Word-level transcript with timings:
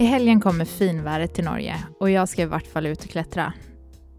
I 0.00 0.04
helgen 0.04 0.40
kommer 0.40 0.64
finvädret 0.64 1.34
till 1.34 1.44
Norge 1.44 1.76
och 2.00 2.10
jag 2.10 2.28
ska 2.28 2.42
i 2.42 2.46
vart 2.46 2.66
fall 2.66 2.86
ut 2.86 3.04
och 3.04 3.10
klättra. 3.10 3.52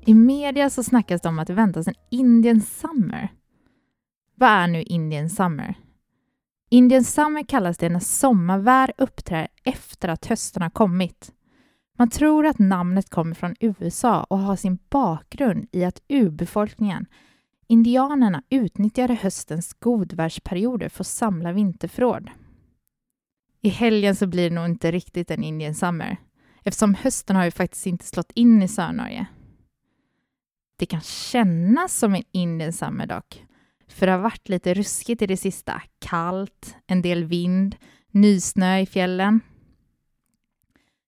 I 0.05 0.13
media 0.13 0.69
så 0.69 0.83
snackas 0.83 1.21
det 1.21 1.29
om 1.29 1.39
att 1.39 1.47
det 1.47 1.53
väntas 1.53 1.87
en 1.87 1.93
Indian 2.11 2.61
Summer. 2.61 3.29
Vad 4.35 4.49
är 4.49 4.67
nu 4.67 4.83
Indian 4.83 5.29
Summer? 5.29 5.75
Indian 6.69 7.03
Summer 7.03 7.43
kallas 7.43 7.77
det 7.77 7.89
när 7.89 7.99
sommarvär 7.99 8.93
uppträder 8.97 9.47
efter 9.63 10.09
att 10.09 10.25
hösten 10.25 10.61
har 10.61 10.69
kommit. 10.69 11.31
Man 11.97 12.09
tror 12.09 12.45
att 12.45 12.59
namnet 12.59 13.09
kommer 13.09 13.35
från 13.35 13.55
USA 13.59 14.23
och 14.23 14.39
har 14.39 14.55
sin 14.55 14.79
bakgrund 14.89 15.67
i 15.71 15.85
att 15.85 16.01
urbefolkningen, 16.09 17.05
indianerna, 17.67 18.43
utnyttjade 18.49 19.13
höstens 19.13 19.73
godvärsperioder 19.73 20.89
för 20.89 21.03
att 21.03 21.07
samla 21.07 21.51
vinterförråd. 21.51 22.29
I 23.61 23.69
helgen 23.69 24.15
så 24.15 24.27
blir 24.27 24.49
det 24.49 24.55
nog 24.55 24.65
inte 24.65 24.91
riktigt 24.91 25.31
en 25.31 25.43
Indian 25.43 25.75
Summer 25.75 26.17
eftersom 26.63 26.95
hösten 26.95 27.35
har 27.35 27.45
ju 27.45 27.51
faktiskt 27.51 27.85
inte 27.85 28.05
slått 28.05 28.31
in 28.35 28.63
i 28.63 28.67
Sörnorge. 28.67 29.25
Det 30.77 30.85
kan 30.85 31.01
kännas 31.01 31.93
som 31.93 32.15
en 32.15 32.23
Indian 32.31 32.73
Summer 32.73 33.05
dock, 33.05 33.45
för 33.87 34.05
det 34.05 34.11
har 34.11 34.19
varit 34.19 34.49
lite 34.49 34.73
ruskigt 34.73 35.21
i 35.21 35.27
det 35.27 35.37
sista. 35.37 35.81
Kallt, 35.99 36.75
en 36.87 37.01
del 37.01 37.23
vind, 37.23 37.75
nysnö 38.11 38.79
i 38.79 38.85
fjällen. 38.85 39.39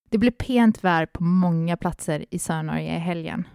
Det 0.09 0.17
blir 0.17 0.31
pent 0.31 0.83
väder 0.83 1.05
på 1.05 1.23
många 1.23 1.77
platser 1.77 2.25
i 2.29 2.39
Sörnorge 2.39 2.95
i 2.95 2.99
helgen. 2.99 3.47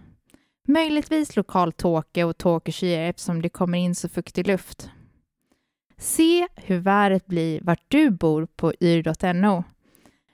Möjligtvis 0.67 1.35
lokal 1.35 1.71
tåke 1.73 2.23
och 2.23 2.37
tåkeskyer 2.37 3.09
eftersom 3.09 3.41
det 3.41 3.49
kommer 3.49 3.77
in 3.77 3.95
så 3.95 4.09
fuktig 4.09 4.47
luft. 4.47 4.89
Se 5.99 6.47
hur 6.55 6.77
vädret 6.77 7.27
blir 7.27 7.61
vart 7.61 7.83
du 7.87 8.09
bor 8.09 8.47
på 8.55 8.73
yr.no. 8.81 9.63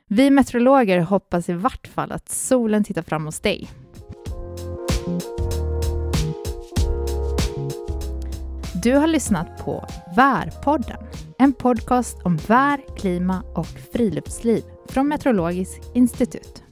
Vi 0.08 0.30
meteorologer 0.30 1.00
hoppas 1.00 1.50
i 1.50 1.54
vart 1.54 1.88
fall 1.88 2.12
att 2.12 2.30
solen 2.30 2.84
tittar 2.84 3.02
fram 3.02 3.26
hos 3.26 3.40
dig. 3.40 3.70
Du 8.84 8.96
har 8.96 9.08
lyssnat 9.08 9.66
på 9.66 9.86
Värpodden, 10.16 11.04
en 11.40 11.54
podcast 11.54 12.18
om 12.24 12.38
vär, 12.38 12.98
klima 12.98 13.44
och 13.56 13.68
friluftsliv 13.94 14.64
från 14.90 15.08
Meteorologiskt 15.08 15.96
institut. 15.96 16.63